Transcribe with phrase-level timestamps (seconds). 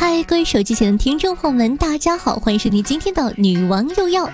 [0.00, 4.26] 嗨，各位手机前的听众朋友们，大家好，欢迎收听今天的《女王又要》，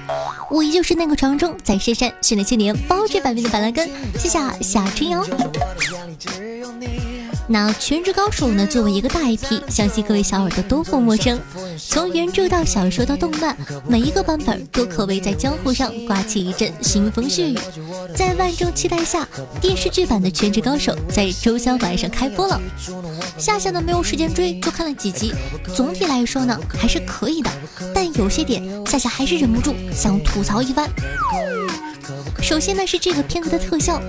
[0.51, 5.25] 我依旧是那个传说中在深山训练千年、包治百病的板蓝根，谢谢夏春瑶。
[7.47, 11.39] 那《全职高手》呢，作为一个大 IP，相信各位小耳朵都不陌生。
[11.79, 17.59] 从原著到小说到动漫，每一个版本都可谓在江湖上刮起一阵腥风血雨。
[18.17, 19.29] 在万众期待下，
[19.61, 22.59] 电视剧版的《全职高手》在周三晚上开播了。
[23.37, 25.35] 夏夏呢没有时间追，就看了几集。
[25.75, 27.51] 总体来说呢，还是可以的，
[27.95, 30.89] 但有些点夏夏还是忍不住想吐槽一番。
[32.43, 34.01] 首先呢是这个片子的特效，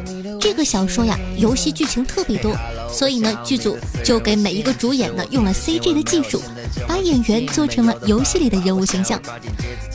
[0.46, 2.56] 这个小说呀，游戏剧情特别多，
[2.88, 6.40] 所以呢剧组就给每一个主演呢用了 CG 的技术，
[6.88, 9.20] 把演员做成了游戏里的人物形象。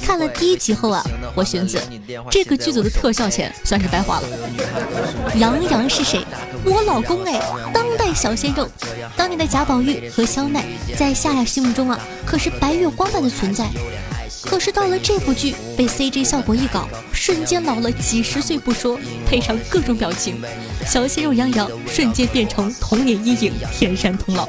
[0.02, 1.04] 看了第一集后啊，
[1.36, 1.80] 我寻思
[2.28, 4.28] 这个剧组的特效钱算是白花了。
[5.36, 6.20] 杨洋是谁？
[6.64, 7.40] 我老公哎，
[7.72, 8.68] 当代小鲜肉。
[9.16, 10.64] 当年的贾宝玉和肖奈
[10.98, 13.68] 在夏夏心目中啊，可是白月光般的存在。
[14.42, 20.40] 可是到了这部剧，被 CG 效果一搞，瞬间老了几十岁不说，配上各种表情，
[20.86, 24.48] 小鲜肉杨洋瞬间变成童年阴影，天山童姥。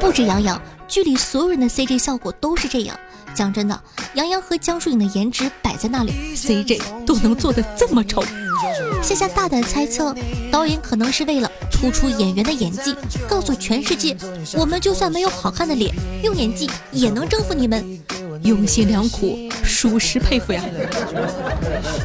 [0.00, 2.98] 不止杨洋，剧里所有人的 CG 效果都是这样。
[3.34, 3.80] 讲真的，
[4.14, 8.24] 杨洋和江疏影的颜值摆在那里 C J 都能做的这么丑。
[9.02, 10.14] 夏夏大胆猜测，
[10.50, 12.96] 导演可能是为了突出演员的演技，
[13.28, 14.16] 告诉全世界，
[14.54, 18.00] 我们就算没有好看的脸，用演技也能征服你们。
[18.42, 20.62] 用心良苦，属实佩服呀！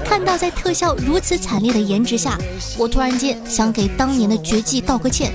[0.04, 2.38] 看到在特效如此惨烈的颜值下，
[2.78, 5.32] 我突然间想给当年的绝技道个歉，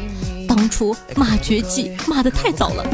[0.46, 2.84] 当初骂绝技骂得太早了。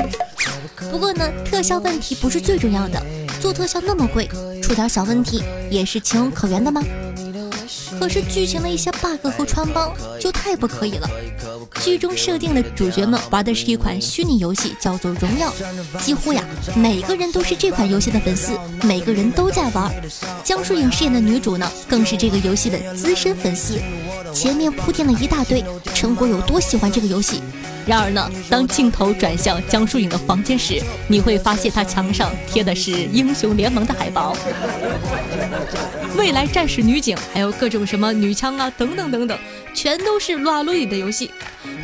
[0.90, 3.02] 不过呢，特效问题不是最重要的，
[3.40, 4.28] 做特效那么贵，
[4.62, 6.82] 出点小问题也是情有可原的吗？
[7.98, 11.08] 可是剧情的一些 bug 和穿帮就太不可以了。
[11.80, 15.52] 剧中设定的主角们玩的是一款虚拟游戏，叫做《荣耀》，
[16.04, 16.44] 几乎呀
[16.76, 19.92] 每个人都是这款游戏的粉丝，每个人都在玩。
[20.42, 23.78] 江疏影饰演的女主呢，更是这个游戏的资深粉丝，
[24.34, 25.64] 前面铺垫了一大堆
[25.94, 27.40] 陈果有多喜欢这个游戏。
[27.86, 34.34] 然而呢，当镜头转向江疏影的房间时，你会发现她墙上贴的是英雄联盟的海报，
[36.16, 39.38] 未来战士女警，还有各种什么女枪啊，等等等等，
[39.74, 41.30] 全都是撸啊撸里的游戏。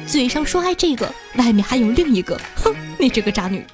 [0.07, 1.07] 嘴上说爱这个，
[1.37, 3.65] 外面还有另一个，哼，你这个渣女。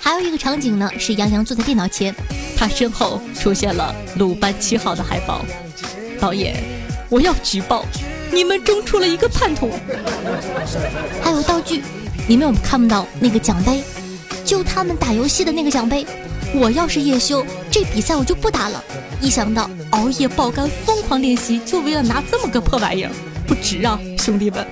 [0.00, 2.12] 还有一个场景呢，是杨洋坐在电脑前，
[2.56, 5.44] 他身后出现了鲁班七号的海报。
[6.20, 6.56] 导演，
[7.08, 7.84] 我要举报。
[8.30, 9.70] 你们中出了一个叛徒，
[11.22, 11.82] 还有道具，
[12.28, 13.82] 你们有看不到那个奖杯？
[14.44, 16.06] 就他们打游戏的那个奖杯。
[16.54, 18.82] 我要是叶修，这比赛我就不打了。
[19.20, 23.10] 一想到熬夜爆肝、疯狂练习，就为了拿这么个破玩意儿，
[23.46, 24.66] 不值啊，兄弟们！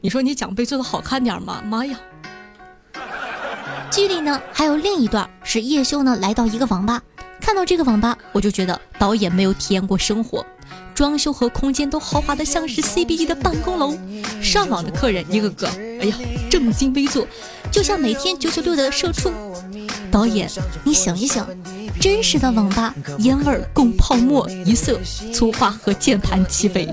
[0.00, 1.62] 你说你奖杯做的好看点吗？
[1.64, 1.98] 妈呀！
[3.90, 7.02] 剧里呢还有另一段，是叶修呢来到一个网吧，
[7.40, 10.44] 看到这个网吧，我就觉得导演没有体验过生活。
[10.94, 13.94] 装修和空间都豪华的像是 CBD 的办公楼，
[14.42, 15.66] 上网的客人一个个，
[16.00, 16.16] 哎呀，
[16.50, 17.26] 正襟危坐，
[17.70, 19.32] 就像每天九九六的社畜。
[20.10, 20.50] 导演，
[20.82, 21.48] 你想一想，
[22.00, 24.98] 真实的网吧烟味供泡沫一色，
[25.32, 26.88] 粗话和键盘齐飞。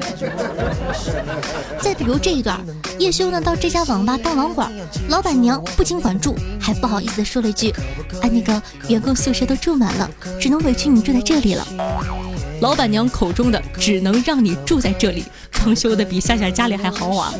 [1.81, 2.63] 再比如这一段，
[2.99, 4.71] 叶修呢到这家网吧当网管，
[5.09, 7.71] 老板娘不仅管住，还不好意思说了一句
[8.21, 10.07] ：“啊，那个员工宿舍都住满了，
[10.39, 11.67] 只能委屈你住在这里了。”
[12.59, 17.31] 老板娘口中的只能让你住在这里，装修的比夏夏家里还豪华，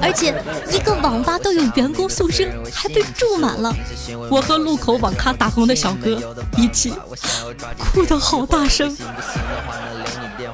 [0.00, 0.34] 而且
[0.70, 3.74] 一个网吧都有员工宿舍，还被住满了。
[4.30, 6.20] 我和路口网咖打工的小哥
[6.56, 6.92] 一起
[7.78, 8.96] 哭的好大声。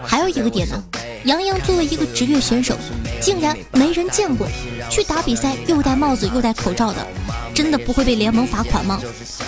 [0.02, 0.82] 还有一个点呢，
[1.25, 2.76] 杨洋作为一个职业选手，
[3.20, 4.46] 竟然没人见过，
[4.91, 7.06] 去打比赛又戴帽子又戴口罩的。
[7.55, 9.00] 真的不会被联盟罚款吗？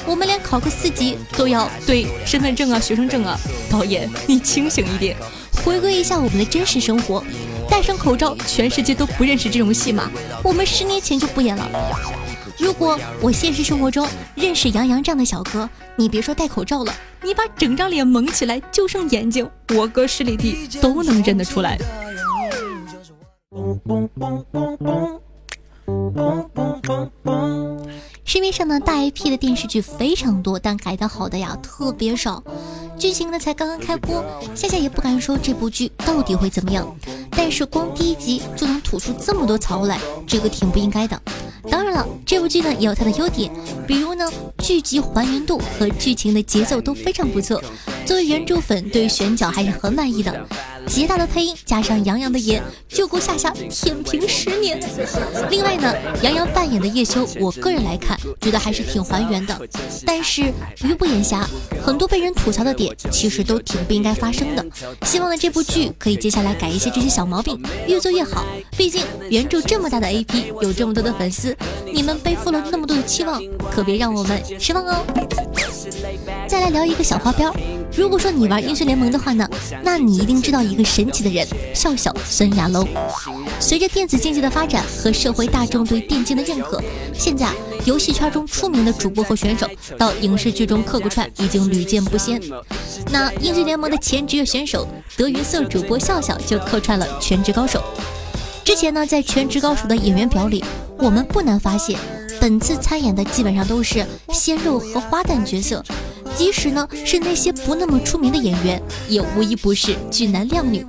[0.07, 3.37] 我们连考个四级都要对身份证啊、学生证啊。
[3.69, 5.17] 导演，你清醒一点，
[5.65, 7.25] 回归一下我们的真实生活。
[7.69, 10.09] 戴上口罩，全世界都不认识这种戏码。
[10.45, 11.69] 我们十年前就不演了。
[12.59, 21.79] 如果我现实生活中认识杨洋这样的小哥，你别说戴口罩了，你把整张脸蒙起来，就剩眼睛，我哥十里地都能认得出来。
[28.25, 32.43] 市面上呢大 IP 的电视剧非常多，但改的好的呀特别少。
[32.99, 34.25] 剧情呢才刚刚开播，
[34.55, 36.87] 夏夏也不敢说这部剧到底会怎么样。
[37.31, 41.21] 但是光第一集就能吐出这么多槽来，这个挺不应该的。
[41.71, 43.51] 当然了，这部剧呢也有它的优点，
[43.87, 47.63] 比如呢剧集还原度和剧情的节奏都非常不错。
[48.05, 50.47] 作为原著粉，对选角还是很满意的。
[50.87, 54.81] 极大的配音加上杨洋的颜，就够夏夏舔屏十年。
[55.51, 55.93] 另外呢，
[56.23, 59.61] 杨洋扮演的叶修，我个人来看，觉得还是挺还原的。
[60.07, 60.53] 但是
[60.83, 61.49] 鱼不眼瞎，
[61.85, 64.65] 很多被人吐槽的点，其实都挺不应该发生的。
[65.03, 68.45] 希望呢这部剧可以接下来改一些这些小毛病，越做越好。
[68.77, 71.57] 毕竟原著这么大的 AP，有这么多的粉丝，
[71.93, 75.05] 你们背负了那么多的期望，可别让我们失望哦。
[76.49, 77.51] 再来聊一个小花边，
[77.97, 79.49] 如果说你玩英雄联盟的话呢，
[79.83, 82.87] 那你一定知道一个神奇的人——笑笑孙亚龙。
[83.61, 87.51] 随着电子竞技的发展和社会大众对电竞的认可，现在
[87.85, 92.41] 游戏圈中出名的主播和选手到影视剧中客串已经屡见不鲜。
[93.11, 94.87] 那英雄联盟的前职业选手
[95.17, 97.81] 德云社主播笑笑就客串了《全职高手》。
[98.67, 100.63] 之前呢，在《全职高手》的演员表里，
[100.99, 101.97] 我们不难发现。
[102.41, 105.81] 本次参演的基本上都是鲜肉和花旦角色，
[106.37, 110.85] 即使呢是那些不那么出名的演员，也无一不是俊男靓女。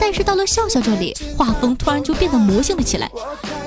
[0.00, 3.08] 但是到了笑笑这里，画风突然就变得魔性了起来。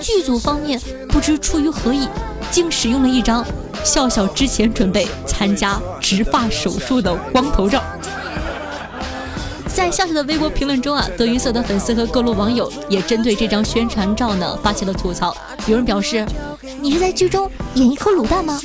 [0.02, 2.10] 剧组方面不知出于何意，
[2.52, 3.46] 竟使用了一张
[3.82, 7.82] 笑笑之前准备参加植发手术的光头照。
[9.82, 15.36] 在笑笑的微博评论中啊，德云社的粉丝和各路网友也针对这张宣传照呢发起了吐槽。
[15.66, 16.24] 有人表示。
[16.80, 18.60] 你是在剧中演一颗卤蛋吗？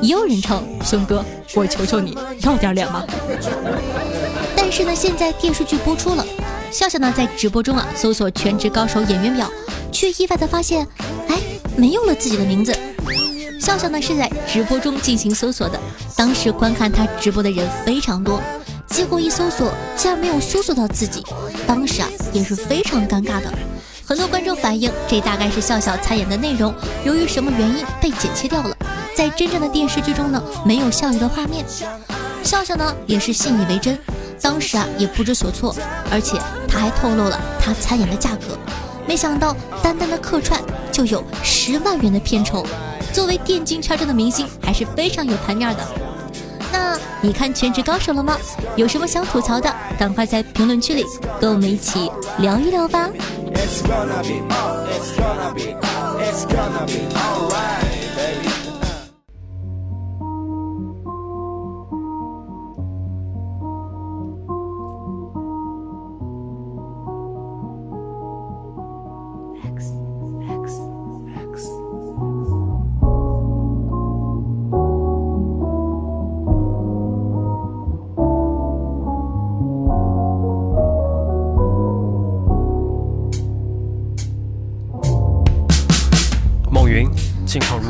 [0.00, 1.24] 也有人称孙哥，
[1.54, 3.04] 我求求你要点脸吗？
[4.56, 6.24] 但是呢，现在电视剧播出了，
[6.70, 9.50] 笑笑呢在直播中啊搜索全职高手演员表，
[9.90, 10.86] 却意外的发现，
[11.28, 11.36] 哎，
[11.76, 12.76] 没有了自己的名字。
[13.60, 15.78] 笑笑呢是在直播中进行搜索的，
[16.16, 18.40] 当时观看他直播的人非常多，
[18.90, 21.24] 结果一搜索竟然没有搜索到自己，
[21.66, 23.50] 当时啊也是非常尴尬的。
[24.04, 28.76] 很多观众反映，这大概是笑笑参演的内容，由于什么原因被剪切掉了，
[29.16, 31.64] 在真正的电视剧中呢，没有笑笑的画面。
[32.42, 33.96] 笑笑呢也是信以为真，
[34.42, 35.74] 当时啊也不知所措，
[36.10, 36.36] 而且
[36.66, 38.58] 他还透露了他参演的价格，
[39.06, 40.60] 没想到单单的客串
[40.90, 42.66] 就有十万元的片酬，
[43.12, 46.09] 作为电竞圈中的明星，还是非常有盘面的。
[46.72, 48.36] 那你看《全职高手》了吗？
[48.76, 51.04] 有什么想吐槽的，赶快在评论区里
[51.40, 53.08] 跟我们一起聊一聊吧。
[53.54, 57.00] It's gonna be, oh, it's gonna be, oh, it's gonna be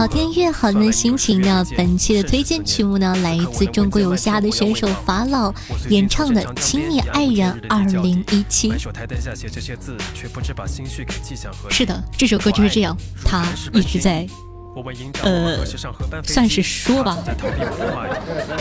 [0.00, 1.62] 好听越好的心情呢？
[1.76, 5.52] 本期的推荐曲目呢，来自中国有嘻哈的选手法老
[5.90, 8.70] 演唱的《亲密爱人二零一七》。
[11.68, 13.44] 是的，这首歌就是这样，他
[13.74, 14.26] 一直在。
[15.22, 15.64] 呃，
[16.24, 17.16] 算是说吧。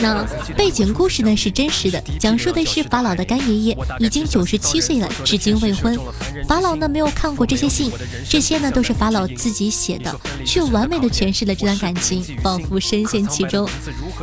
[0.02, 0.26] 那
[0.56, 5.98] 背景故事呢是真实的，讲述的是法老的干爷爷已经九十七岁了，至今未婚。
[6.48, 7.92] 法老呢没有看过这些信，
[8.28, 13.70] 这些呢都是法老自己写的，却完美的诠释了这段感情，仿佛深陷其中，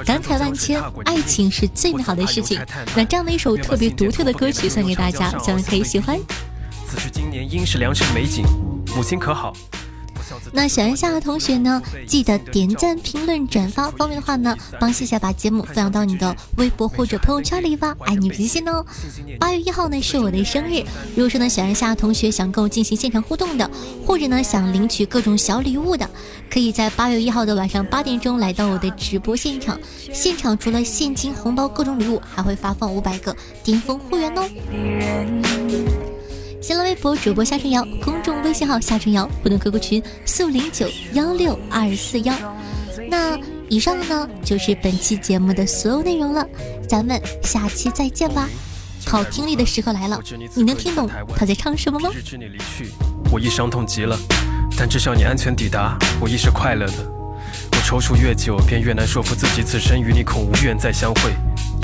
[0.05, 0.83] 感慨万千。
[1.05, 2.61] 爱情是最美好的事情。
[2.95, 6.19] 那这样的一首特别独特的歌曲送给大家，希望可以喜欢。
[6.89, 8.45] 此去今年应是良辰美景，
[8.95, 9.53] 母亲可好？
[10.57, 13.91] 那喜欢夏的同学呢，记得点赞、评论、转发。
[13.91, 18.83] 方便的话呢，帮夏夏把节目分享到你的微博或者朋友圈里吧，爱你不心哦。
[19.39, 20.83] 八月一号呢是我的生日，
[21.15, 23.71] 如果说呢喜欢夏的同学想跟我进行现场互动的，
[24.07, 26.09] 或者呢想领取各种小礼物的，
[26.51, 29.79] 可以在八月一号的晚上八点钟来到我的直播现场。
[30.11, 36.16] 现场除了现金、红包、各种礼物，还会发放五百个巅峰会员哦。
[36.61, 42.35] 新浪微博主播夏春瑶，公众微信号夏春瑶，互动 QQ 群四五零九幺六二四幺。
[43.09, 46.45] 那以上呢就是本期节目的所有内容了，
[46.89, 48.49] 咱们下期再见吧。
[49.07, 50.21] 好听力的时刻来了，
[50.55, 52.11] 你能听懂他在唱什么吗？
[53.31, 54.19] 我已伤痛极了，
[54.77, 57.13] 但至少你安全抵达，我亦是快乐的。
[57.73, 61.31] 我踌躇越久，便越难说服自己，此生与你恐无缘再相会。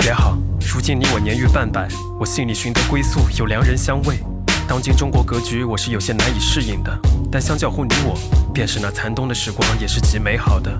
[0.03, 1.87] 也好，如今你我年逾半百，
[2.19, 4.17] 我心里寻得归宿，有良人相慰。
[4.67, 6.99] 当今中国格局，我是有些难以适应的。
[7.31, 8.17] 但相较乎你我，
[8.53, 10.71] 便是那残冬的时光，也是极美好的。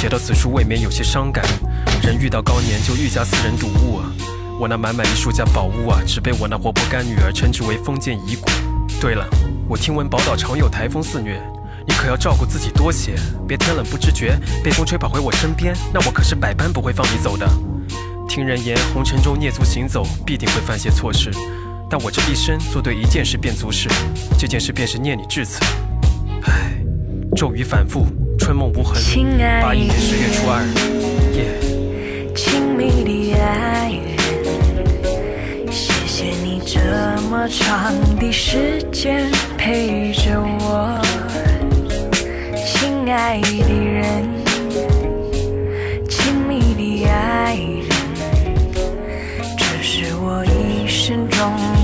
[0.00, 1.44] 写到此处未免有些伤感。
[2.02, 4.10] 人遇到高年就愈加私人睹物啊！
[4.58, 8.48] 我那满满一书架宝物啊，只被我那活泼干女儿称之为封建遗骨。
[9.00, 9.26] 对了，
[9.68, 11.40] 我听闻宝岛常有台风肆虐，
[11.86, 13.14] 你可要照顾自己多些，
[13.46, 17.46] 别天冷不知觉被风吹跑回我身边，那我可是百般不会放你走的。
[18.26, 21.30] 听人言，红尘中蹑足行走，必定会犯些错事。
[21.90, 23.88] 但我这一生做对一件事便足事，
[24.38, 25.58] 这件事便是念你至此。
[26.44, 26.70] 唉，
[27.34, 28.06] 骤雨反复，
[28.38, 29.02] 春梦无痕。
[29.60, 30.62] 八一年十月初二，
[31.34, 31.68] 夜。
[32.36, 36.78] 亲密的爱人，谢谢你这
[37.28, 39.28] 么长的时间
[39.58, 41.02] 陪着我，
[42.64, 44.29] 亲爱的人，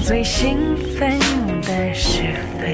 [0.07, 1.19] 最兴奋
[1.63, 2.71] 的时分。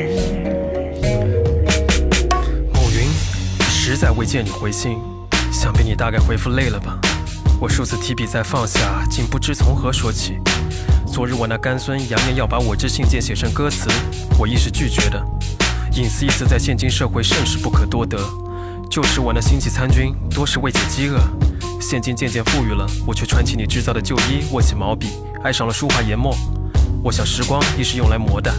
[2.75, 3.09] 某云，
[3.71, 4.99] 实在未见你回信，
[5.51, 6.99] 想必你大概回复累了吧？
[7.59, 10.37] 我数次提笔再放下，竟不知从何说起。
[11.11, 13.89] 昨日我那干孙扬言要把我这信件写成歌词，
[14.39, 15.19] 我亦是拒绝的。
[15.95, 18.19] 隐私一词在现今社会甚是不可多得。
[18.91, 21.19] 旧时我那星际参军多是为解饥饿，
[21.81, 25.07] 现今渐渐富裕了，我却穿起你制造的旧衣，握起毛笔，
[25.43, 26.37] 爱上了书画研墨。
[27.05, 28.53] 我想时光亦是用来磨的，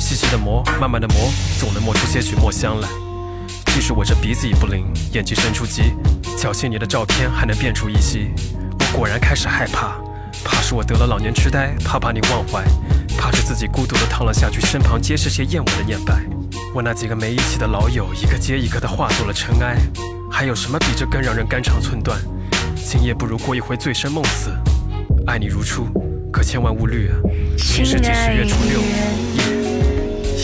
[0.00, 2.88] 细细的磨，慢慢的磨，总能磨出些许墨香来。
[3.66, 5.94] 即使我这鼻子已不灵，眼睛伸出鸡，
[6.36, 8.28] 侥幸你的照片还能辨出一些。
[8.80, 9.94] 我果然开始害怕，
[10.44, 12.64] 怕是我得了老年痴呆，怕把你忘怀，
[13.16, 16.20] 怕是自己孤独的躺了下去，身旁皆是些厌恶的念白。
[16.74, 19.76] 我那几个没义气的老友，一个接一个的化作了尘埃。
[20.28, 22.20] 还有什么比这更让人肝肠寸断？
[22.74, 24.50] 今夜不如过一回醉生梦死，
[25.28, 25.86] 爱你如初，
[26.34, 27.14] 可千万勿虑啊！
[27.56, 28.86] 今是几十月初六，夜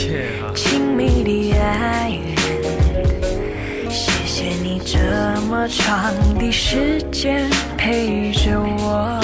[0.07, 0.55] 夜啊！
[0.55, 5.01] 亲密的爱人，谢谢你这
[5.49, 9.21] 么长的时间陪着我，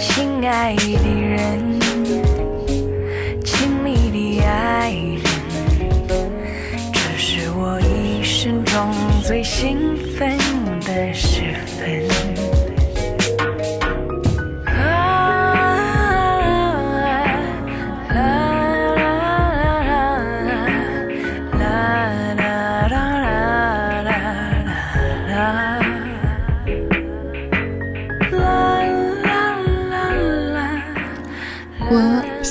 [0.00, 1.75] 亲爱的人，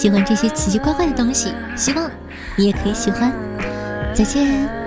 [0.06, 2.08] 喜欢这些奇奇怪怪的东西，希望
[2.56, 3.34] 你也可以喜欢。
[4.14, 4.85] 再见。